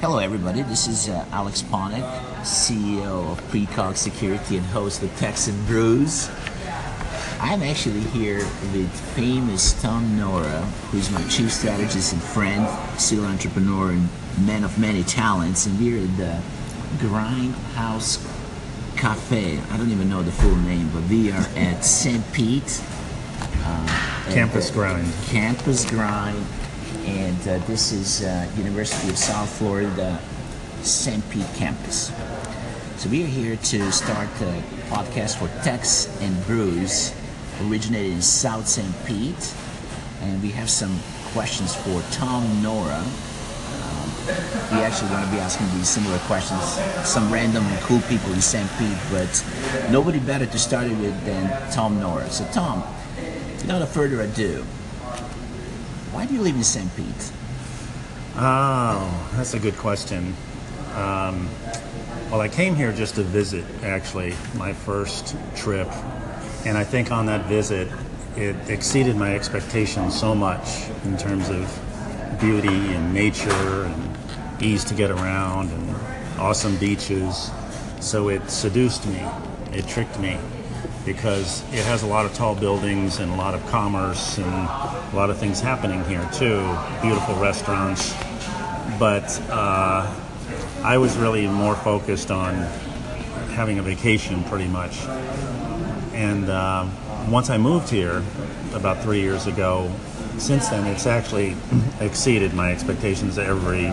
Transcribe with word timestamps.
Hello, 0.00 0.18
everybody. 0.18 0.62
This 0.62 0.86
is 0.86 1.08
uh, 1.08 1.24
Alex 1.32 1.60
Ponick, 1.60 2.08
CEO 2.42 3.32
of 3.32 3.42
Precog 3.50 3.96
Security 3.96 4.56
and 4.56 4.64
host 4.66 5.02
of 5.02 5.14
Texan 5.16 5.60
Brews. 5.64 6.30
I'm 7.40 7.64
actually 7.64 8.02
here 8.02 8.38
with 8.72 8.88
famous 9.16 9.72
Tom 9.82 10.16
Nora, 10.16 10.60
who's 10.92 11.10
my 11.10 11.26
chief 11.26 11.52
strategist 11.52 12.12
and 12.12 12.22
friend, 12.22 12.68
serial 13.00 13.26
entrepreneur, 13.26 13.90
and 13.90 14.08
man 14.46 14.62
of 14.62 14.78
many 14.78 15.02
talents. 15.02 15.66
And 15.66 15.76
we're 15.80 16.04
at 16.04 16.16
the 16.16 16.40
Grindhouse 17.04 18.24
Cafe. 18.96 19.58
I 19.58 19.76
don't 19.76 19.90
even 19.90 20.08
know 20.08 20.22
the 20.22 20.30
full 20.30 20.54
name, 20.54 20.90
but 20.94 21.02
we 21.08 21.32
are 21.32 21.46
at 21.56 21.84
St. 21.84 22.22
Pete. 22.32 22.80
Uh, 23.64 24.24
Campus 24.30 24.70
Grind. 24.70 25.12
Campus 25.26 25.84
Grind 25.90 26.46
and 27.08 27.48
uh, 27.48 27.58
this 27.66 27.92
is 27.92 28.22
uh, 28.22 28.50
University 28.56 29.08
of 29.08 29.16
South 29.16 29.48
Florida 29.58 30.20
St. 30.82 31.22
Pete 31.30 31.46
campus. 31.56 32.12
So 32.96 33.08
we 33.08 33.24
are 33.24 33.26
here 33.26 33.56
to 33.56 33.92
start 33.92 34.28
a 34.42 34.62
podcast 34.90 35.38
for 35.38 35.48
Tex 35.62 36.08
and 36.20 36.44
Brews, 36.44 37.14
originated 37.62 38.12
in 38.12 38.22
South 38.22 38.68
St. 38.68 38.92
Pete, 39.06 39.54
and 40.20 40.42
we 40.42 40.50
have 40.50 40.68
some 40.68 40.98
questions 41.32 41.74
for 41.74 42.02
Tom 42.12 42.62
Nora. 42.62 42.98
Um, 43.00 44.12
we 44.72 44.78
actually 44.84 45.10
want 45.10 45.24
to 45.24 45.30
be 45.30 45.38
asking 45.38 45.66
these 45.78 45.88
similar 45.88 46.18
questions, 46.20 46.62
some 47.08 47.32
random 47.32 47.64
cool 47.80 48.00
people 48.02 48.32
in 48.32 48.40
St. 48.40 48.68
Pete, 48.78 48.98
but 49.10 49.44
nobody 49.90 50.18
better 50.18 50.46
to 50.46 50.58
start 50.58 50.86
it 50.86 50.96
with 50.98 51.24
than 51.24 51.72
Tom 51.72 52.00
Nora. 52.00 52.28
So 52.30 52.46
Tom, 52.52 52.82
without 53.62 53.86
further 53.88 54.20
ado, 54.20 54.64
why 56.18 56.26
do 56.26 56.34
you 56.34 56.42
live 56.42 56.56
in 56.56 56.64
St. 56.64 56.96
Pete? 56.96 57.32
Oh, 58.34 59.30
that's 59.36 59.54
a 59.54 59.58
good 59.60 59.76
question. 59.76 60.34
Um, 60.94 61.48
well, 62.28 62.40
I 62.40 62.48
came 62.48 62.74
here 62.74 62.92
just 62.92 63.14
to 63.14 63.22
visit, 63.22 63.64
actually, 63.84 64.34
my 64.56 64.72
first 64.72 65.36
trip. 65.54 65.86
And 66.66 66.76
I 66.76 66.82
think 66.82 67.12
on 67.12 67.26
that 67.26 67.46
visit, 67.46 67.86
it 68.34 68.56
exceeded 68.68 69.14
my 69.14 69.32
expectations 69.32 70.18
so 70.18 70.34
much 70.34 70.90
in 71.04 71.16
terms 71.16 71.50
of 71.50 71.70
beauty 72.40 72.94
and 72.94 73.14
nature 73.14 73.84
and 73.84 74.18
ease 74.60 74.82
to 74.86 74.94
get 74.94 75.12
around 75.12 75.70
and 75.70 75.96
awesome 76.40 76.76
beaches. 76.78 77.52
So 78.00 78.28
it 78.28 78.50
seduced 78.50 79.06
me, 79.06 79.24
it 79.72 79.86
tricked 79.86 80.18
me 80.18 80.36
because 81.08 81.62
it 81.72 81.82
has 81.86 82.02
a 82.02 82.06
lot 82.06 82.26
of 82.26 82.34
tall 82.34 82.54
buildings 82.54 83.18
and 83.18 83.32
a 83.32 83.34
lot 83.34 83.54
of 83.54 83.66
commerce 83.68 84.36
and 84.36 84.46
a 84.46 85.16
lot 85.16 85.30
of 85.30 85.38
things 85.38 85.58
happening 85.58 86.04
here 86.04 86.28
too. 86.34 86.60
Beautiful 87.00 87.34
restaurants, 87.36 88.12
but 88.98 89.40
uh, 89.48 90.14
I 90.84 90.98
was 90.98 91.16
really 91.16 91.46
more 91.46 91.74
focused 91.76 92.30
on 92.30 92.54
having 93.56 93.78
a 93.78 93.82
vacation, 93.82 94.44
pretty 94.44 94.68
much. 94.68 95.06
And 96.12 96.50
uh, 96.50 96.86
once 97.30 97.48
I 97.48 97.56
moved 97.56 97.88
here 97.88 98.22
about 98.74 99.02
three 99.02 99.22
years 99.22 99.46
ago, 99.46 99.90
since 100.36 100.68
then 100.68 100.86
it's 100.86 101.06
actually 101.06 101.56
exceeded 102.00 102.52
my 102.52 102.70
expectations 102.70 103.38
every 103.38 103.90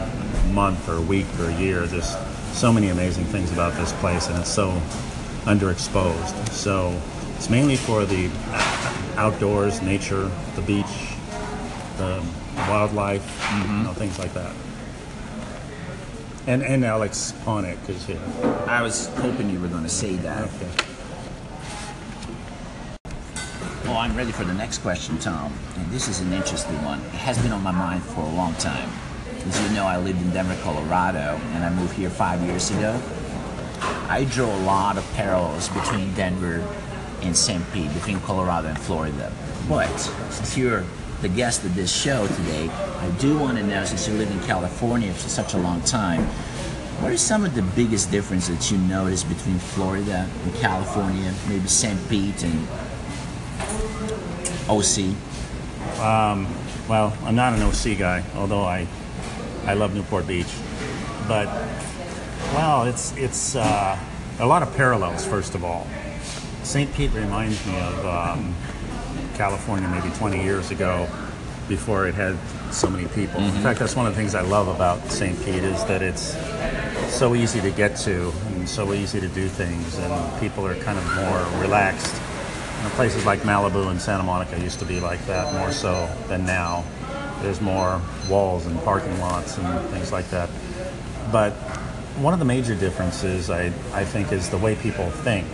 month 0.53 0.89
or 0.89 0.99
week 0.99 1.27
or 1.39 1.49
year. 1.51 1.85
There's 1.85 2.13
so 2.51 2.73
many 2.73 2.89
amazing 2.89 3.23
things 3.23 3.53
about 3.53 3.73
this 3.75 3.93
place, 3.93 4.27
and 4.27 4.37
it's 4.37 4.53
so 4.53 4.81
underexposed. 5.45 6.49
So 6.49 6.99
it's 7.35 7.49
mainly 7.49 7.75
for 7.75 8.05
the 8.05 8.29
outdoors, 9.17 9.81
nature, 9.81 10.29
the 10.55 10.61
beach, 10.61 11.15
the 11.97 12.23
wildlife, 12.67 13.25
mm-hmm. 13.41 13.77
you 13.77 13.83
know, 13.83 13.93
things 13.93 14.19
like 14.19 14.33
that. 14.33 14.53
And 16.47 16.61
and 16.61 16.85
Alex 16.85 17.33
Ponick 17.43 17.89
is 17.89 18.05
here. 18.05 18.19
I 18.67 18.81
was 18.83 19.07
hoping 19.15 19.49
you 19.49 19.59
were 19.59 19.67
going 19.67 19.83
to 19.83 19.89
say 19.89 20.15
that. 20.17 20.43
Okay. 20.43 20.71
Well, 23.85 23.97
I'm 23.97 24.15
ready 24.15 24.31
for 24.31 24.43
the 24.43 24.53
next 24.53 24.79
question, 24.79 25.17
Tom. 25.19 25.53
And 25.77 25.91
this 25.91 26.07
is 26.07 26.19
an 26.19 26.33
interesting 26.33 26.83
one. 26.83 26.99
It 26.99 27.21
has 27.21 27.37
been 27.41 27.51
on 27.51 27.63
my 27.63 27.71
mind 27.71 28.03
for 28.03 28.21
a 28.21 28.29
long 28.29 28.53
time. 28.55 28.89
As 29.47 29.61
you 29.61 29.75
know, 29.75 29.85
I 29.85 29.97
lived 29.97 30.21
in 30.21 30.31
Denver, 30.31 30.57
Colorado, 30.63 31.39
and 31.53 31.63
I 31.63 31.69
moved 31.69 31.93
here 31.93 32.09
five 32.09 32.41
years 32.41 32.71
ago. 32.71 32.99
I 33.81 34.27
draw 34.29 34.47
a 34.47 34.61
lot 34.63 34.97
of 34.97 35.13
parallels 35.13 35.69
between 35.69 36.13
Denver 36.13 36.65
and 37.21 37.35
St. 37.35 37.63
Pete, 37.73 37.93
between 37.93 38.19
Colorado 38.21 38.69
and 38.69 38.79
Florida. 38.79 39.31
But 39.67 39.95
since 39.97 40.57
you're 40.57 40.83
the 41.21 41.29
guest 41.29 41.63
of 41.63 41.75
this 41.75 41.91
show 41.91 42.27
today, 42.27 42.69
I 42.69 43.09
do 43.19 43.37
want 43.37 43.57
to 43.57 43.63
know, 43.63 43.83
since 43.85 44.07
you 44.07 44.13
lived 44.13 44.31
in 44.31 44.39
California 44.41 45.13
for 45.13 45.29
such 45.29 45.53
a 45.53 45.57
long 45.57 45.81
time, 45.81 46.21
what 47.01 47.11
are 47.11 47.17
some 47.17 47.43
of 47.43 47.55
the 47.55 47.61
biggest 47.61 48.11
differences 48.11 48.57
that 48.57 48.71
you 48.71 48.77
notice 48.77 49.23
between 49.23 49.59
Florida 49.59 50.29
and 50.43 50.55
California, 50.55 51.33
maybe 51.49 51.67
St. 51.67 51.99
Pete 52.09 52.43
and 52.43 52.67
OC? 54.69 55.13
Um, 55.99 56.47
well, 56.87 57.15
I'm 57.23 57.35
not 57.35 57.53
an 57.53 57.63
OC 57.63 57.97
guy, 57.97 58.23
although 58.35 58.63
I 58.63 58.87
I 59.65 59.73
love 59.73 59.95
Newport 59.95 60.27
Beach, 60.27 60.53
but 61.27 61.47
well, 62.53 62.83
it's 62.83 63.15
it's 63.17 63.55
uh, 63.55 63.97
a 64.39 64.45
lot 64.45 64.61
of 64.61 64.75
parallels. 64.75 65.25
First 65.25 65.55
of 65.55 65.63
all, 65.63 65.87
St. 66.63 66.93
Pete 66.93 67.13
reminds 67.13 67.65
me 67.65 67.77
of 67.79 68.05
um, 68.05 68.55
California 69.35 69.87
maybe 69.89 70.09
20 70.15 70.43
years 70.43 70.71
ago, 70.71 71.07
before 71.67 72.07
it 72.07 72.15
had 72.15 72.37
so 72.71 72.89
many 72.89 73.07
people. 73.09 73.39
Mm-hmm. 73.39 73.57
In 73.57 73.63
fact, 73.63 73.79
that's 73.79 73.95
one 73.95 74.05
of 74.05 74.13
the 74.13 74.19
things 74.19 74.35
I 74.35 74.41
love 74.41 74.67
about 74.67 74.99
St. 75.11 75.37
Pete 75.39 75.63
is 75.63 75.83
that 75.85 76.01
it's 76.01 76.35
so 77.13 77.35
easy 77.35 77.61
to 77.61 77.71
get 77.71 77.95
to 77.97 78.31
and 78.47 78.67
so 78.67 78.93
easy 78.93 79.19
to 79.19 79.27
do 79.27 79.47
things, 79.47 79.97
and 79.97 80.39
people 80.39 80.65
are 80.65 80.75
kind 80.75 80.97
of 80.97 81.05
more 81.15 81.61
relaxed. 81.61 82.13
You 82.77 82.83
know, 82.83 82.89
places 82.95 83.25
like 83.25 83.39
Malibu 83.41 83.89
and 83.89 84.01
Santa 84.01 84.23
Monica 84.23 84.59
used 84.59 84.79
to 84.79 84.85
be 84.85 84.99
like 84.99 85.25
that 85.25 85.53
more 85.53 85.71
so 85.71 86.09
than 86.27 86.45
now. 86.45 86.83
There's 87.41 87.61
more 87.61 88.01
walls 88.29 88.65
and 88.65 88.79
parking 88.83 89.19
lots 89.19 89.57
and 89.57 89.89
things 89.89 90.11
like 90.11 90.29
that. 90.29 90.49
But 91.31 91.53
one 92.17 92.31
of 92.31 92.39
the 92.39 92.45
major 92.45 92.75
differences, 92.75 93.49
I, 93.49 93.65
I 93.93 94.05
think, 94.05 94.31
is 94.31 94.49
the 94.49 94.57
way 94.57 94.75
people 94.75 95.09
think. 95.09 95.47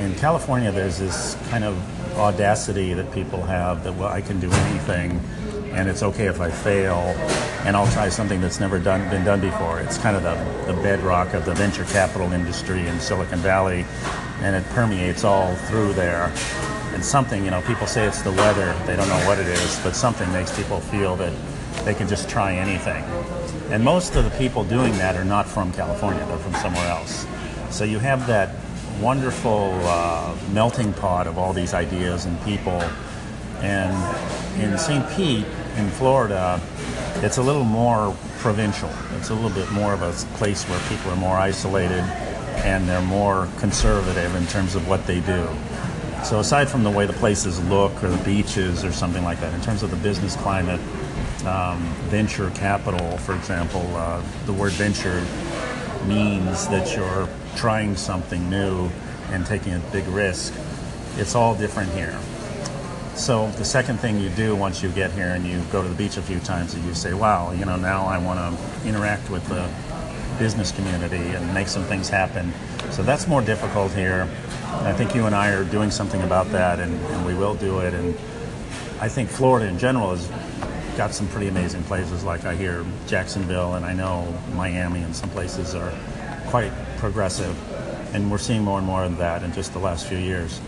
In 0.00 0.14
California, 0.14 0.72
there's 0.72 0.98
this 0.98 1.36
kind 1.50 1.62
of 1.62 1.76
audacity 2.18 2.94
that 2.94 3.12
people 3.12 3.42
have 3.42 3.84
that, 3.84 3.94
well, 3.94 4.08
I 4.08 4.22
can 4.22 4.40
do 4.40 4.50
anything 4.50 5.20
and 5.72 5.88
it's 5.88 6.02
okay 6.02 6.26
if 6.26 6.40
I 6.40 6.50
fail 6.50 6.98
and 7.66 7.76
I'll 7.76 7.90
try 7.92 8.08
something 8.08 8.40
that's 8.40 8.60
never 8.60 8.78
done, 8.78 9.08
been 9.10 9.24
done 9.24 9.40
before. 9.40 9.80
It's 9.80 9.98
kind 9.98 10.16
of 10.16 10.22
the, 10.22 10.72
the 10.72 10.80
bedrock 10.82 11.34
of 11.34 11.44
the 11.44 11.54
venture 11.54 11.84
capital 11.84 12.32
industry 12.32 12.86
in 12.86 12.98
Silicon 13.00 13.40
Valley 13.40 13.84
and 14.40 14.56
it 14.56 14.64
permeates 14.70 15.24
all 15.24 15.54
through 15.54 15.92
there. 15.94 16.32
And 16.94 17.04
something, 17.04 17.44
you 17.44 17.50
know, 17.50 17.60
people 17.62 17.86
say 17.86 18.06
it's 18.06 18.22
the 18.22 18.32
weather, 18.32 18.72
they 18.86 18.96
don't 18.96 19.08
know 19.08 19.26
what 19.26 19.38
it 19.38 19.48
is, 19.48 19.80
but 19.80 19.96
something 19.96 20.30
makes 20.32 20.56
people 20.56 20.80
feel 20.80 21.16
that 21.16 21.32
they 21.84 21.92
can 21.92 22.08
just 22.08 22.28
try 22.28 22.54
anything. 22.54 23.04
And 23.74 23.82
most 23.82 24.14
of 24.14 24.22
the 24.22 24.30
people 24.38 24.62
doing 24.62 24.92
that 24.98 25.16
are 25.16 25.24
not 25.24 25.48
from 25.48 25.72
California, 25.72 26.24
they're 26.26 26.38
from 26.38 26.54
somewhere 26.54 26.86
else. 26.86 27.26
So 27.70 27.82
you 27.82 27.98
have 27.98 28.24
that 28.28 28.54
wonderful 29.00 29.76
uh, 29.82 30.32
melting 30.52 30.92
pot 30.92 31.26
of 31.26 31.38
all 31.38 31.52
these 31.52 31.74
ideas 31.74 32.24
and 32.24 32.40
people. 32.44 32.80
And 33.62 34.62
in 34.62 34.78
St. 34.78 35.04
Pete, 35.16 35.44
in 35.76 35.88
Florida, 35.88 36.60
it's 37.16 37.38
a 37.38 37.42
little 37.42 37.64
more 37.64 38.16
provincial. 38.38 38.90
It's 39.16 39.30
a 39.30 39.34
little 39.34 39.50
bit 39.50 39.68
more 39.72 39.92
of 39.92 40.02
a 40.02 40.12
place 40.36 40.62
where 40.68 40.78
people 40.88 41.10
are 41.10 41.16
more 41.16 41.36
isolated 41.36 42.04
and 42.62 42.88
they're 42.88 43.02
more 43.02 43.48
conservative 43.58 44.36
in 44.36 44.46
terms 44.46 44.76
of 44.76 44.86
what 44.86 45.04
they 45.04 45.18
do. 45.18 45.48
So 46.22 46.38
aside 46.38 46.68
from 46.68 46.84
the 46.84 46.90
way 46.92 47.06
the 47.06 47.12
places 47.14 47.60
look 47.64 48.04
or 48.04 48.08
the 48.08 48.24
beaches 48.24 48.84
or 48.84 48.92
something 48.92 49.24
like 49.24 49.40
that, 49.40 49.52
in 49.52 49.60
terms 49.62 49.82
of 49.82 49.90
the 49.90 49.96
business 49.96 50.36
climate, 50.36 50.78
um, 51.44 51.78
venture 52.08 52.50
capital, 52.50 53.18
for 53.18 53.34
example, 53.34 53.84
uh, 53.96 54.22
the 54.46 54.52
word 54.52 54.72
venture 54.72 55.24
means 56.06 56.68
that 56.68 56.94
you're 56.96 57.28
trying 57.56 57.96
something 57.96 58.48
new 58.50 58.88
and 59.30 59.44
taking 59.46 59.74
a 59.74 59.78
big 59.92 60.06
risk. 60.08 60.54
It's 61.16 61.34
all 61.34 61.54
different 61.54 61.90
here. 61.92 62.18
So 63.14 63.48
the 63.52 63.64
second 63.64 63.98
thing 63.98 64.18
you 64.18 64.28
do 64.30 64.56
once 64.56 64.82
you 64.82 64.88
get 64.90 65.12
here 65.12 65.28
and 65.28 65.46
you 65.46 65.62
go 65.70 65.82
to 65.82 65.88
the 65.88 65.94
beach 65.94 66.16
a 66.16 66.22
few 66.22 66.40
times 66.40 66.74
and 66.74 66.84
you 66.84 66.94
say, 66.94 67.14
wow, 67.14 67.52
you 67.52 67.64
know, 67.64 67.76
now 67.76 68.06
I 68.06 68.18
want 68.18 68.40
to 68.40 68.88
interact 68.88 69.30
with 69.30 69.46
the 69.48 69.68
business 70.38 70.72
community 70.72 71.16
and 71.16 71.54
make 71.54 71.68
some 71.68 71.84
things 71.84 72.08
happen. 72.08 72.52
So 72.90 73.02
that's 73.02 73.28
more 73.28 73.40
difficult 73.40 73.92
here. 73.92 74.28
I 74.82 74.92
think 74.92 75.14
you 75.14 75.26
and 75.26 75.34
I 75.34 75.52
are 75.52 75.64
doing 75.64 75.92
something 75.92 76.22
about 76.22 76.50
that 76.50 76.80
and, 76.80 76.92
and 76.92 77.24
we 77.24 77.34
will 77.34 77.54
do 77.54 77.78
it. 77.80 77.94
And 77.94 78.16
I 79.00 79.08
think 79.08 79.30
Florida 79.30 79.68
in 79.68 79.78
general 79.78 80.12
is 80.12 80.28
got 80.96 81.14
some 81.14 81.28
pretty 81.28 81.48
amazing 81.48 81.82
places. 81.84 82.24
Like 82.24 82.44
I 82.44 82.54
hear 82.54 82.84
Jacksonville, 83.06 83.74
and 83.74 83.84
I 83.84 83.92
know 83.92 84.32
Miami, 84.54 85.00
and 85.00 85.14
some 85.14 85.30
places 85.30 85.74
are 85.74 85.92
quite 86.46 86.72
progressive, 86.98 87.56
and 88.14 88.30
we're 88.30 88.38
seeing 88.38 88.62
more 88.62 88.78
and 88.78 88.86
more 88.86 89.04
of 89.04 89.16
that 89.18 89.42
in 89.42 89.52
just 89.52 89.72
the 89.72 89.78
last 89.80 90.06
few 90.06 90.18
years. 90.18 90.60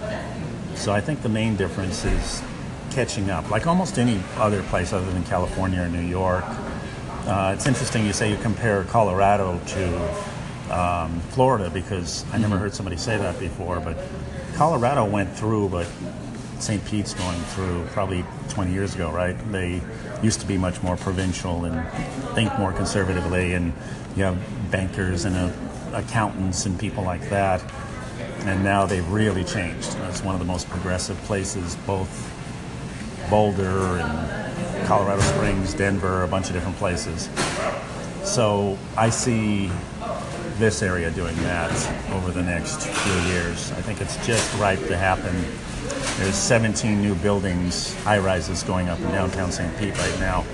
So 0.74 0.92
I 0.92 1.00
think 1.00 1.22
the 1.22 1.28
main 1.28 1.56
difference 1.56 2.04
is 2.04 2.42
catching 2.90 3.30
up. 3.30 3.50
Like 3.50 3.66
almost 3.66 3.98
any 3.98 4.20
other 4.36 4.62
place 4.64 4.92
other 4.92 5.10
than 5.10 5.24
California 5.24 5.80
or 5.82 5.88
New 5.88 6.06
York, 6.06 6.44
Uh, 7.26 7.52
it's 7.56 7.66
interesting 7.66 8.06
you 8.06 8.12
say 8.12 8.30
you 8.30 8.36
compare 8.38 8.84
Colorado 8.84 9.58
to 9.66 9.84
um, 10.70 11.20
Florida 11.34 11.68
because 11.70 12.24
I 12.32 12.38
never 12.38 12.56
heard 12.56 12.72
somebody 12.72 12.96
say 12.96 13.18
that 13.18 13.40
before. 13.40 13.80
But 13.80 13.96
Colorado 14.54 15.04
went 15.04 15.36
through, 15.36 15.70
but 15.70 15.88
St. 16.58 16.84
Pete's 16.84 17.14
going 17.14 17.40
through 17.40 17.84
probably 17.92 18.24
20 18.48 18.72
years 18.72 18.94
ago, 18.94 19.10
right? 19.10 19.36
They 19.52 19.82
used 20.22 20.40
to 20.40 20.46
be 20.46 20.56
much 20.56 20.82
more 20.82 20.96
provincial 20.96 21.64
and 21.64 21.86
think 22.34 22.56
more 22.58 22.72
conservatively, 22.72 23.54
and 23.54 23.72
you 24.16 24.24
have 24.24 24.38
bankers 24.70 25.24
and 25.24 25.36
uh, 25.36 25.50
accountants 25.92 26.66
and 26.66 26.78
people 26.78 27.04
like 27.04 27.28
that. 27.30 27.62
And 28.40 28.62
now 28.64 28.86
they've 28.86 29.08
really 29.10 29.44
changed. 29.44 29.96
It's 30.08 30.22
one 30.22 30.34
of 30.34 30.38
the 30.38 30.46
most 30.46 30.68
progressive 30.68 31.16
places, 31.22 31.76
both 31.86 32.32
Boulder 33.28 33.98
and 33.98 34.86
Colorado 34.86 35.20
Springs, 35.20 35.74
Denver, 35.74 36.22
a 36.22 36.28
bunch 36.28 36.46
of 36.46 36.52
different 36.52 36.76
places. 36.76 37.28
So 38.24 38.78
I 38.96 39.10
see 39.10 39.70
this 40.58 40.82
area 40.82 41.10
doing 41.10 41.36
that 41.36 41.70
over 42.12 42.30
the 42.30 42.42
next 42.42 42.86
few 42.86 43.32
years. 43.32 43.72
I 43.72 43.82
think 43.82 44.00
it's 44.00 44.16
just 44.26 44.58
ripe 44.58 44.78
to 44.86 44.96
happen. 44.96 45.34
There's 46.18 46.34
17 46.34 47.00
new 47.00 47.14
buildings, 47.16 47.94
high 48.02 48.18
rises 48.18 48.62
going 48.62 48.88
up 48.88 48.98
in 49.00 49.06
downtown 49.10 49.52
St. 49.52 49.76
Pete 49.78 49.96
right 49.98 50.20
now. 50.20 50.44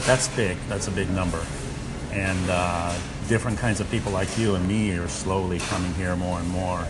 That's 0.00 0.28
big. 0.28 0.58
That's 0.68 0.88
a 0.88 0.90
big 0.90 1.10
number. 1.10 1.42
And 2.12 2.50
uh, 2.50 2.94
different 3.28 3.58
kinds 3.58 3.80
of 3.80 3.90
people 3.90 4.12
like 4.12 4.36
you 4.38 4.54
and 4.54 4.68
me 4.68 4.96
are 4.98 5.08
slowly 5.08 5.58
coming 5.58 5.92
here 5.94 6.14
more 6.16 6.38
and 6.38 6.48
more. 6.50 6.86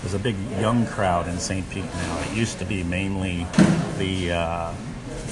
There's 0.00 0.14
a 0.14 0.18
big 0.18 0.36
young 0.60 0.86
crowd 0.86 1.28
in 1.28 1.38
St. 1.38 1.68
Pete 1.70 1.84
now. 1.84 2.20
It 2.20 2.36
used 2.36 2.58
to 2.58 2.64
be 2.64 2.82
mainly 2.82 3.46
the 3.98 4.32
uh, 4.32 4.74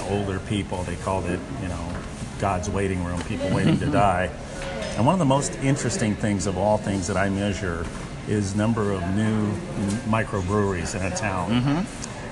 older 0.09 0.39
people. 0.41 0.83
They 0.85 0.97
called 0.97 1.27
it, 1.27 1.41
you 1.63 1.69
know, 1.69 1.93
God's 2.39 2.71
waiting 2.71 3.03
room, 3.05 3.21
people 3.23 3.49
waiting 3.51 3.79
to 3.81 3.87
die. 3.91 4.31
And 4.99 5.07
one 5.07 5.15
of 5.15 5.21
the 5.21 5.25
most 5.25 5.55
interesting 5.63 6.17
things 6.17 6.49
of 6.49 6.59
all 6.59 6.77
things 6.77 7.07
that 7.07 7.17
I 7.17 7.29
measure 7.29 7.87
is 8.27 8.57
number 8.57 8.91
of 8.93 9.01
new 9.15 9.47
microbreweries 10.11 10.97
in 10.99 11.07
a 11.13 11.15
town. 11.17 11.53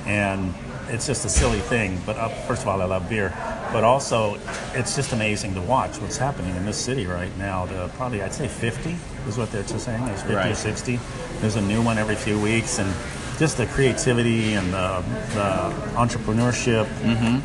And 0.04 0.52
it's 0.88 1.06
just 1.06 1.24
a 1.24 1.28
silly 1.28 1.60
thing. 1.60 2.00
But 2.04 2.16
uh, 2.16 2.28
first 2.28 2.62
of 2.62 2.68
all, 2.68 2.82
I 2.82 2.86
love 2.86 3.08
beer. 3.08 3.32
But 3.72 3.84
also, 3.84 4.36
it's 4.74 4.96
just 4.96 5.12
amazing 5.12 5.54
to 5.54 5.60
watch 5.60 6.00
what's 6.00 6.16
happening 6.16 6.56
in 6.56 6.64
this 6.66 6.76
city 6.76 7.06
right 7.06 7.30
now. 7.38 7.66
The, 7.66 7.86
probably, 7.94 8.20
I'd 8.20 8.34
say 8.34 8.48
50 8.48 8.96
is 9.28 9.38
what 9.38 9.52
they're 9.52 9.64
saying. 9.66 10.04
There's 10.04 10.22
50 10.22 10.34
or 10.50 10.54
60. 10.56 10.98
There's 11.38 11.54
a 11.56 11.62
new 11.62 11.82
one 11.82 11.98
every 11.98 12.16
few 12.16 12.40
weeks. 12.40 12.80
And 12.80 12.92
just 13.38 13.58
the 13.58 13.66
creativity 13.66 14.54
and 14.54 14.72
the, 14.72 15.04
the 15.34 15.72
entrepreneurship 15.96 16.86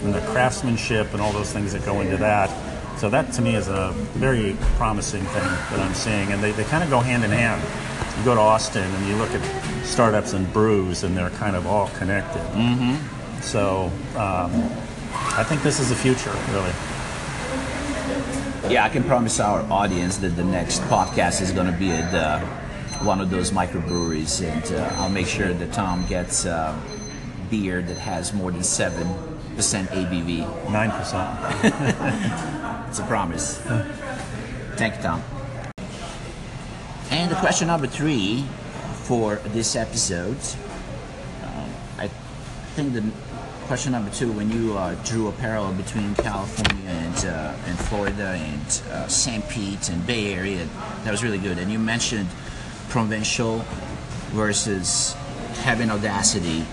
and 0.03 0.13
the 0.15 0.21
craftsmanship 0.31 1.13
and 1.13 1.21
all 1.21 1.31
those 1.31 1.53
things 1.53 1.73
that 1.73 1.85
go 1.85 2.01
into 2.01 2.17
that. 2.17 2.49
So 3.01 3.09
that 3.09 3.33
to 3.33 3.41
me 3.41 3.55
is 3.55 3.67
a 3.67 3.93
very 4.13 4.55
promising 4.77 5.23
thing 5.23 5.41
that 5.41 5.79
I'm 5.79 5.95
seeing, 5.95 6.31
and 6.31 6.43
they, 6.43 6.51
they 6.51 6.65
kind 6.65 6.83
of 6.83 6.91
go 6.91 6.99
hand 6.99 7.23
in 7.23 7.31
hand. 7.31 7.59
You 8.19 8.23
go 8.23 8.35
to 8.35 8.39
Austin 8.39 8.83
and 8.83 9.07
you 9.07 9.15
look 9.15 9.31
at 9.31 9.83
startups 9.83 10.33
and 10.33 10.53
brews, 10.53 11.01
and 11.01 11.17
they're 11.17 11.31
kind 11.31 11.55
of 11.55 11.65
all 11.65 11.87
connected. 11.97 12.43
Mm-hmm. 12.51 13.41
So 13.41 13.85
um, 14.15 14.53
I 15.35 15.43
think 15.43 15.63
this 15.63 15.79
is 15.79 15.89
the 15.89 15.95
future, 15.95 16.29
really. 16.51 16.69
Yeah, 18.71 18.85
I 18.85 18.89
can 18.89 19.03
promise 19.03 19.39
our 19.39 19.61
audience 19.71 20.17
that 20.17 20.35
the 20.35 20.43
next 20.43 20.81
podcast 20.81 21.41
is 21.41 21.51
going 21.51 21.71
to 21.73 21.79
be 21.79 21.89
at 21.89 22.13
uh, 22.13 22.39
one 23.03 23.19
of 23.19 23.31
those 23.31 23.49
microbreweries, 23.49 24.47
and 24.47 24.79
uh, 24.79 25.01
I'll 25.01 25.09
make 25.09 25.25
sure 25.25 25.51
that 25.51 25.73
Tom 25.73 26.05
gets 26.05 26.45
uh, 26.45 26.79
beer 27.49 27.81
that 27.81 27.97
has 27.97 28.31
more 28.31 28.51
than 28.51 28.61
seven 28.61 29.07
percent 29.55 29.89
ABV. 29.89 30.71
Nine 30.71 30.91
percent. 30.91 31.27
It's 32.91 32.99
a 32.99 33.03
promise. 33.03 33.57
Thank 34.75 34.97
you, 34.97 35.01
Tom. 35.01 35.23
And 37.09 37.31
the 37.31 37.35
question 37.35 37.67
number 37.67 37.87
three 37.87 38.43
for 39.03 39.35
this 39.53 39.77
episode, 39.77 40.37
um, 41.43 41.69
I 41.97 42.09
think 42.75 42.91
the 42.91 43.03
question 43.67 43.93
number 43.93 44.11
two, 44.11 44.29
when 44.33 44.51
you 44.51 44.77
uh, 44.77 44.95
drew 45.05 45.29
a 45.29 45.31
parallel 45.31 45.71
between 45.73 46.15
California 46.15 46.89
and 46.89 47.25
uh, 47.25 47.53
and 47.65 47.79
Florida 47.79 48.31
and 48.35 48.81
uh, 48.91 49.07
St. 49.07 49.47
Pete 49.47 49.87
and 49.87 50.05
Bay 50.05 50.33
Area, 50.33 50.67
that 51.05 51.11
was 51.11 51.23
really 51.23 51.37
good. 51.37 51.57
And 51.57 51.71
you 51.71 51.79
mentioned 51.79 52.27
provincial 52.89 53.59
versus 54.31 55.13
having 55.63 55.89
audacity. 55.89 56.65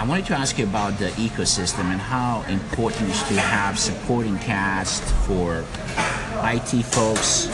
I 0.00 0.04
wanted 0.04 0.24
to 0.28 0.34
ask 0.34 0.58
you 0.58 0.64
about 0.64 0.98
the 0.98 1.08
ecosystem 1.08 1.84
and 1.92 2.00
how 2.00 2.40
important 2.48 3.02
it 3.02 3.10
is 3.10 3.22
to 3.24 3.34
have 3.38 3.78
supporting 3.78 4.38
cast 4.38 5.02
for 5.26 5.62
IT 6.42 6.84
folks, 6.86 7.50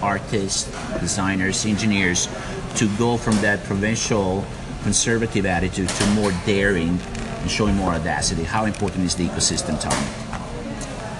artists, 0.00 0.64
designers, 0.98 1.66
engineers 1.66 2.26
to 2.76 2.88
go 2.96 3.18
from 3.18 3.34
that 3.42 3.62
provincial 3.64 4.46
conservative 4.82 5.44
attitude 5.44 5.90
to 5.90 6.06
more 6.12 6.32
daring 6.46 6.98
and 7.42 7.50
showing 7.50 7.74
more 7.74 7.90
audacity. 7.90 8.44
How 8.44 8.64
important 8.64 9.04
is 9.04 9.14
the 9.14 9.26
ecosystem, 9.26 9.78
Tom? 9.78 9.92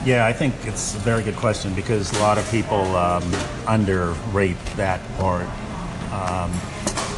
Yeah, 0.06 0.24
I 0.24 0.32
think 0.32 0.54
it's 0.62 0.94
a 0.94 0.98
very 1.00 1.22
good 1.22 1.36
question 1.36 1.74
because 1.74 2.10
a 2.16 2.20
lot 2.20 2.38
of 2.38 2.50
people 2.50 2.96
um, 2.96 3.30
underrate 3.68 4.56
that 4.76 5.02
part. 5.18 5.46
Um, 6.10 6.50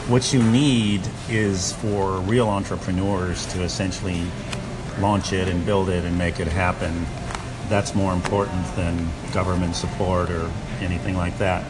what 0.09 0.33
you 0.33 0.43
need 0.43 1.01
is 1.29 1.73
for 1.75 2.19
real 2.21 2.49
entrepreneurs 2.49 3.47
to 3.53 3.63
essentially 3.63 4.25
launch 4.99 5.33
it 5.33 5.49
and 5.49 5.65
build 5.65 5.89
it 5.89 6.05
and 6.05 6.19
make 6.19 6.41
it 6.41 6.49
happen. 6.49 7.07
That's 7.69 7.95
more 7.95 8.13
important 8.13 8.67
than 8.75 9.09
government 9.33 9.77
support 9.77 10.31
or 10.31 10.51
anything 10.81 11.17
like 11.17 11.39
that. 11.39 11.65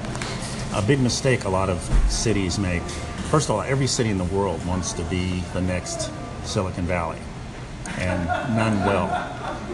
A 0.75 0.83
big 0.83 1.01
mistake 1.01 1.45
a 1.45 1.49
lot 1.49 1.69
of 1.69 1.83
cities 2.09 2.59
make. 2.59 2.83
First 3.31 3.51
of 3.51 3.57
all, 3.57 3.63
every 3.63 3.87
city 3.87 4.09
in 4.09 4.19
the 4.19 4.25
world 4.25 4.65
wants 4.67 4.93
to 4.95 5.03
be 5.05 5.41
the 5.53 5.61
next 5.61 6.11
Silicon 6.45 6.87
Valley, 6.87 7.19
and 7.99 8.27
none 8.57 8.85
will. 8.87 9.09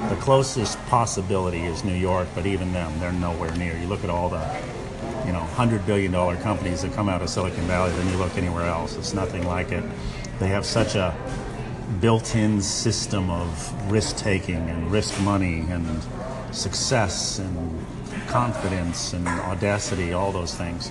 The 0.09 0.17
closest 0.17 0.79
possibility 0.87 1.63
is 1.63 1.85
New 1.85 1.95
York, 1.95 2.29
but 2.35 2.47
even 2.47 2.73
them, 2.73 2.93
they're 2.99 3.13
nowhere 3.13 3.55
near. 3.57 3.77
You 3.79 3.87
look 3.87 4.05
at 4.05 4.11
all 4.11 4.29
the, 4.29 4.45
you 5.29 5.35
know, 5.35 5.41
hundred 5.41 5.85
billion 5.85 6.11
dollar 6.11 6.37
companies 6.37 6.81
that 6.81 6.95
come 6.95 7.07
out 7.07 7.21
of 7.21 7.29
Silicon 7.29 7.67
Valley, 7.67 7.93
then 7.93 8.09
you 8.09 8.17
look 8.17 8.35
anywhere 8.39 8.65
else. 8.65 8.97
It's 8.97 9.13
nothing 9.13 9.47
like 9.47 9.73
it. 9.73 9.85
They 10.39 10.49
have 10.49 10.65
such 10.65 10.95
a 10.95 11.15
built-in 12.01 12.63
system 12.63 13.29
of 13.29 13.93
risk-taking 13.93 14.71
and 14.71 14.91
risk 14.91 15.21
money 15.21 15.67
and 15.69 15.87
success 16.51 17.41
and 17.41 17.87
confidence 18.27 19.13
and 19.13 19.29
audacity, 19.29 20.15
all 20.15 20.33
those 20.33 20.55
things. 20.55 20.91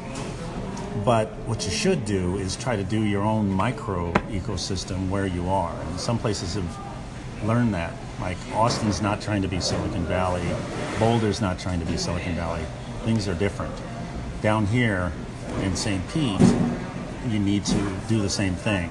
But 1.04 1.30
what 1.48 1.66
you 1.66 1.72
should 1.72 2.06
do 2.06 2.38
is 2.38 2.56
try 2.56 2.76
to 2.76 2.84
do 2.84 3.06
your 3.06 3.24
own 3.24 3.50
micro 3.50 4.14
ecosystem 4.30 5.10
where 5.10 5.26
you 5.26 5.50
are. 5.50 5.76
And 5.82 6.00
some 6.00 6.20
places 6.20 6.54
have 6.54 7.44
learned 7.44 7.74
that. 7.74 7.92
Like 8.22 8.38
Austin's 8.54 9.02
not 9.02 9.20
trying 9.20 9.42
to 9.42 9.48
be 9.48 9.60
Silicon 9.60 10.06
Valley, 10.06 10.44
Boulder's 11.00 11.42
not 11.42 11.58
trying 11.58 11.80
to 11.80 11.88
be 11.88 11.98
Silicon 11.98 12.36
Valley. 12.36 12.64
Things 13.04 13.28
are 13.28 13.34
different. 13.34 13.74
Down 14.42 14.68
here 14.68 15.12
in 15.64 15.76
St. 15.76 16.08
Pete, 16.10 16.40
you 17.28 17.40
need 17.40 17.66
to 17.66 17.94
do 18.08 18.22
the 18.22 18.30
same 18.30 18.54
thing. 18.54 18.90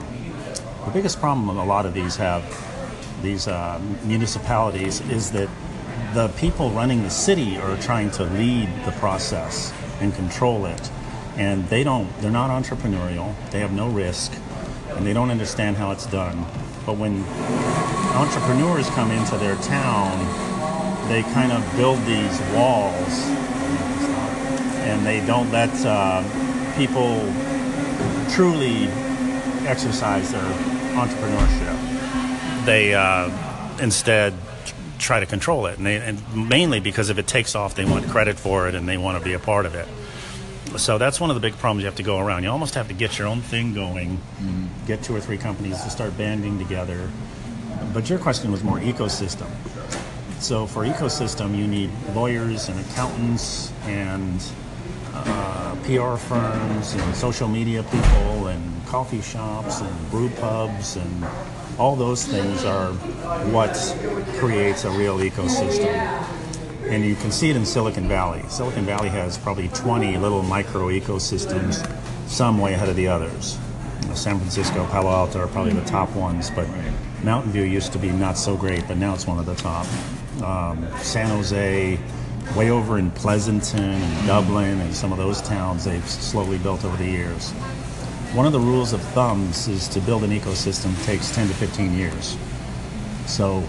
The 0.85 0.91
biggest 0.91 1.21
problem 1.21 1.57
a 1.57 1.65
lot 1.65 1.87
of 1.87 1.95
these 1.95 2.17
have, 2.17 2.43
these 3.23 3.47
uh, 3.47 3.81
municipalities, 4.05 5.01
is 5.03 5.31
that 5.33 5.49
the 6.15 6.29
people 6.37 6.71
running 6.71 7.05
the 7.05 7.11
city 7.11 7.59
are 7.59 7.77
trying 7.77 8.11
to 8.13 8.25
lead 8.25 8.69
the 8.85 8.91
process 8.93 9.73
and 10.01 10.13
control 10.15 10.67
it. 10.67 10.91
And 11.37 11.69
they 11.69 11.85
don't, 11.85 12.09
they're 12.21 12.31
not 12.31 12.51
entrepreneurial, 12.51 13.33
they 13.53 13.61
have 13.61 13.73
no 13.73 13.89
risk, 13.89 14.33
and 14.97 15.07
they 15.07 15.13
don't 15.13 15.31
understand 15.31 15.77
how 15.77 15.93
it's 15.93 16.07
done. 16.07 16.45
But 16.85 16.97
when 16.97 17.23
entrepreneurs 18.17 18.89
come 18.91 19.13
into 19.13 19.37
their 19.37 19.57
town, 19.57 20.19
they 21.09 21.23
kind 21.23 21.53
of 21.53 21.77
build 21.77 22.01
these 22.05 22.41
walls 22.53 23.36
and 24.87 25.05
they 25.05 25.25
don't 25.27 25.51
let 25.51 25.71
uh, 25.85 26.23
people 26.77 27.19
truly 28.31 28.85
exercise 29.67 30.31
their 30.31 30.53
entrepreneurship. 30.95 32.65
They 32.65 32.95
uh, 32.95 33.31
instead 33.81 34.33
try 34.99 35.21
to 35.21 35.27
control 35.27 35.67
it, 35.67 35.77
and, 35.77 35.87
they, 35.87 35.97
and 35.97 36.49
mainly 36.49 36.81
because 36.81 37.11
if 37.11 37.19
it 37.19 37.27
takes 37.27 37.55
off, 37.55 37.75
they 37.75 37.85
want 37.85 38.09
credit 38.09 38.39
for 38.39 38.69
it 38.69 38.75
and 38.75 38.89
they 38.89 38.97
want 38.97 39.19
to 39.19 39.25
be 39.25 39.35
a 39.35 39.39
part 39.39 39.67
of 39.67 39.75
it. 39.75 39.87
So 40.79 40.99
that's 40.99 41.21
one 41.21 41.31
of 41.31 41.37
the 41.37 41.41
big 41.41 41.57
problems 41.59 41.83
you 41.83 41.87
have 41.87 41.97
to 41.97 42.03
go 42.03 42.19
around. 42.19 42.45
You 42.45 42.51
almost 42.51 42.75
have 42.75 42.89
to 42.89 42.95
get 42.95 43.19
your 43.19 43.29
own 43.29 43.41
thing 43.41 43.75
going, 43.75 44.21
get 44.87 45.03
two 45.03 45.15
or 45.15 45.21
three 45.21 45.39
companies 45.39 45.83
to 45.83 45.91
start 45.91 46.17
banding 46.17 46.59
together. 46.59 47.11
But 47.93 48.09
your 48.09 48.19
question 48.19 48.53
was 48.53 48.63
more 48.63 48.79
ecosystem. 48.79 49.49
So 50.41 50.67
for 50.67 50.85
ecosystem, 50.85 51.57
you 51.57 51.67
need 51.67 51.91
lawyers 52.15 52.69
and 52.69 52.79
accountants 52.81 53.73
and 53.85 54.43
uh, 55.27 55.77
PR 55.85 56.17
firms 56.17 56.95
and 56.95 57.17
social 57.17 57.49
media 57.49 57.83
people 57.85 58.49
and 58.49 58.87
coffee 58.87 59.23
shops 59.23 59.81
and 59.81 60.11
brew 60.11 60.29
pubs 60.31 60.97
and 60.97 61.25
all 61.79 61.97
those 61.97 62.25
things 62.25 62.65
are 62.65 62.93
what 63.53 63.75
creates 64.39 64.85
a 64.85 64.91
real 64.91 65.19
ecosystem. 65.19 65.95
and 66.89 67.05
you 67.05 67.17
can 67.17 67.33
see 67.33 67.51
it 67.51 67.57
in 67.57 67.67
Silicon 67.67 68.09
Valley. 68.09 68.43
Silicon 68.49 68.85
Valley 68.85 69.09
has 69.09 69.37
probably 69.37 69.69
20 69.69 70.19
little 70.19 70.43
micro 70.43 70.89
ecosystems, 70.89 71.85
some 72.29 72.59
way 72.59 72.75
ahead 72.75 72.89
of 72.89 72.97
the 72.97 73.09
others. 73.09 73.59
You 74.03 74.09
know, 74.09 74.15
San 74.15 74.39
Francisco, 74.39 74.87
Palo 74.87 75.11
Alto 75.11 75.41
are 75.41 75.49
probably 75.49 75.73
the 75.73 75.85
top 75.85 76.15
ones, 76.15 76.51
but 76.51 76.69
Mountain 77.25 77.53
View 77.53 77.65
used 77.65 77.93
to 77.93 77.99
be 77.99 78.11
not 78.11 78.39
so 78.39 78.57
great, 78.57 78.87
but 78.87 78.97
now 78.97 79.15
it's 79.15 79.27
one 79.27 79.39
of 79.39 79.47
the 79.47 79.57
top. 79.57 79.87
Um, 80.43 80.87
San 80.99 81.29
Jose, 81.29 81.99
way 82.55 82.71
over 82.71 82.99
in 82.99 83.11
Pleasanton 83.11 83.81
and 83.81 84.27
Dublin 84.27 84.81
and 84.81 84.95
some 84.95 85.13
of 85.13 85.19
those 85.19 85.43
towns 85.43 85.85
they've 85.85 86.09
slowly 86.09 86.59
built 86.59 86.85
over 86.85 86.97
the 86.97 87.11
years. 87.11 87.51
One 88.33 88.47
of 88.47 88.53
the 88.53 88.61
rules 88.61 88.93
of 88.93 89.01
thumbs 89.01 89.69
is 89.69 89.89
to 89.89 90.01
build 90.01 90.23
an 90.25 90.31
ecosystem 90.31 90.95
takes 91.05 91.35
10 91.35 91.49
to 91.49 91.55
15 91.55 91.97
years. 91.97 92.37
So 93.27 93.65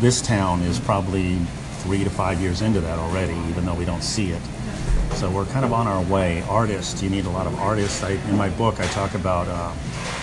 this 0.00 0.20
town 0.20 0.62
is 0.62 0.78
probably 0.80 1.36
three 1.82 2.04
to 2.04 2.10
five 2.10 2.40
years 2.40 2.62
into 2.62 2.80
that 2.80 2.98
already, 2.98 3.34
even 3.48 3.64
though 3.64 3.74
we 3.74 3.84
don't 3.84 4.02
see 4.02 4.30
it. 4.30 4.42
So 5.14 5.30
we're 5.30 5.44
kind 5.46 5.64
of 5.64 5.72
on 5.72 5.86
our 5.86 6.02
way. 6.04 6.42
Artists, 6.48 7.02
you 7.02 7.10
need 7.10 7.26
a 7.26 7.30
lot 7.30 7.46
of 7.46 7.54
artists. 7.60 8.02
I, 8.02 8.12
in 8.12 8.36
my 8.36 8.48
book, 8.50 8.80
I 8.80 8.86
talk 8.88 9.14
about 9.14 9.46
uh, 9.48 9.72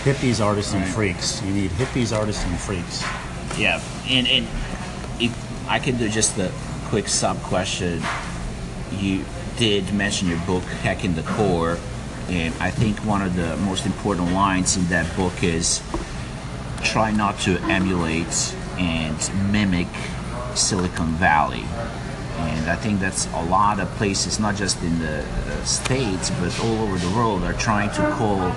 hippies, 0.04 0.44
artists, 0.44 0.74
and 0.74 0.86
freaks. 0.86 1.42
You 1.44 1.54
need 1.54 1.72
hippies, 1.72 2.16
artists, 2.18 2.44
and 2.44 2.58
freaks. 2.58 3.04
Yeah, 3.58 3.82
and 4.10 4.28
and 4.28 4.48
if 5.22 5.70
I 5.70 5.80
could 5.80 5.98
do 5.98 6.10
just 6.10 6.38
a 6.38 6.52
quick 6.90 7.08
sub 7.08 7.38
question, 7.44 8.02
you 8.94 9.24
did 9.58 9.94
mention 9.94 10.28
your 10.28 10.40
book 10.48 10.64
hacking 10.82 11.14
the 11.14 11.22
core, 11.22 11.78
and 12.30 12.52
I 12.60 12.72
think 12.72 12.98
one 13.06 13.22
of 13.22 13.36
the 13.36 13.56
most 13.58 13.86
important 13.86 14.34
lines 14.34 14.76
in 14.76 14.88
that 14.88 15.16
book 15.16 15.44
is 15.44 15.84
try 16.82 17.12
not 17.12 17.38
to 17.42 17.60
emulate 17.70 18.56
and 18.80 19.52
mimic 19.52 19.88
Silicon 20.56 21.12
Valley. 21.14 21.64
And 22.40 22.72
I 22.72 22.76
think 22.76 23.00
that's 23.00 23.28
a 23.34 23.44
lot 23.46 23.80
of 23.80 23.88
places, 23.90 24.40
not 24.40 24.56
just 24.56 24.82
in 24.82 24.98
the 24.98 25.20
uh, 25.20 25.64
States, 25.66 26.32
but 26.32 26.60
all 26.60 26.80
over 26.80 26.98
the 26.98 27.16
world, 27.16 27.44
are 27.44 27.54
trying 27.54 27.92
to 27.92 28.10
call 28.18 28.52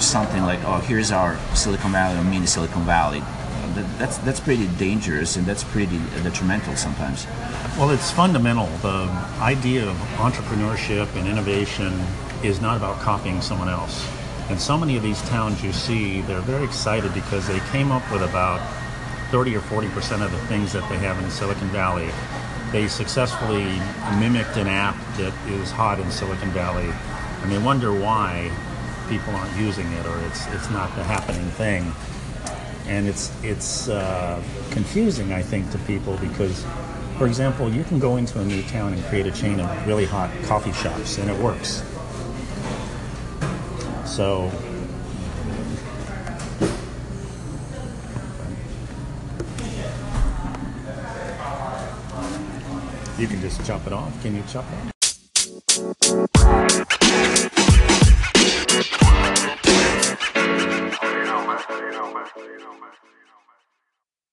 something 0.00 0.42
like, 0.42 0.60
oh, 0.64 0.78
here's 0.78 1.10
our 1.10 1.36
Silicon 1.56 1.90
Valley 1.90 2.16
or 2.16 2.22
mini 2.22 2.46
Silicon 2.46 2.82
Valley. 2.82 3.24
That, 3.74 3.98
that's, 3.98 4.18
that's 4.18 4.40
pretty 4.40 4.68
dangerous 4.78 5.36
and 5.36 5.46
that's 5.46 5.64
pretty 5.64 5.98
detrimental 6.22 6.76
sometimes. 6.76 7.26
Well, 7.78 7.90
it's 7.90 8.10
fundamental. 8.10 8.66
The 8.78 9.08
idea 9.40 9.88
of 9.88 9.96
entrepreneurship 10.16 11.14
and 11.16 11.26
innovation 11.26 11.98
is 12.42 12.60
not 12.60 12.76
about 12.76 13.00
copying 13.00 13.40
someone 13.40 13.68
else. 13.68 14.06
And 14.50 14.60
so 14.60 14.76
many 14.76 14.96
of 14.96 15.02
these 15.02 15.20
towns 15.28 15.62
you 15.62 15.72
see, 15.72 16.20
they're 16.22 16.40
very 16.40 16.64
excited 16.64 17.14
because 17.14 17.46
they 17.46 17.60
came 17.70 17.90
up 17.90 18.02
with 18.12 18.22
about 18.22 18.60
30 19.30 19.56
or 19.56 19.60
40 19.60 19.88
percent 19.88 20.22
of 20.22 20.30
the 20.30 20.38
things 20.46 20.72
that 20.72 20.86
they 20.90 20.98
have 20.98 21.18
in 21.22 21.30
Silicon 21.30 21.68
Valley. 21.68 22.10
They 22.70 22.88
successfully 22.88 23.64
mimicked 24.18 24.56
an 24.56 24.66
app 24.66 24.96
that 25.16 25.32
is 25.48 25.70
hot 25.70 26.00
in 26.00 26.10
Silicon 26.10 26.50
Valley, 26.50 26.90
and 27.42 27.50
they 27.50 27.58
wonder 27.58 27.92
why 27.92 28.50
people 29.08 29.34
aren't 29.34 29.56
using 29.56 29.90
it 29.92 30.06
or 30.06 30.18
it's 30.26 30.46
it's 30.48 30.70
not 30.70 30.94
the 30.96 31.04
happening 31.04 31.48
thing. 31.52 31.92
And 32.86 33.06
it's 33.06 33.32
it's 33.42 33.88
uh, 33.88 34.42
confusing, 34.70 35.32
I 35.32 35.42
think, 35.42 35.70
to 35.70 35.78
people 35.78 36.16
because, 36.18 36.64
for 37.16 37.26
example, 37.26 37.70
you 37.70 37.84
can 37.84 37.98
go 37.98 38.16
into 38.16 38.40
a 38.40 38.44
new 38.44 38.62
town 38.64 38.92
and 38.92 39.02
create 39.04 39.26
a 39.26 39.32
chain 39.32 39.60
of 39.60 39.86
really 39.86 40.04
hot 40.04 40.30
coffee 40.44 40.72
shops, 40.72 41.18
and 41.18 41.30
it 41.30 41.38
works. 41.40 41.82
So 44.04 44.50
You 53.22 53.28
can 53.28 53.40
just 53.40 53.64
chop 53.64 53.86
it 53.86 53.92
off. 53.92 54.20
Can 54.20 54.34
you 54.34 54.42
chop 54.48 54.64
it 54.72 54.86
off? 54.86 54.91